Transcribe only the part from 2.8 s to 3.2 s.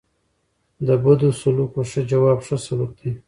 دئ.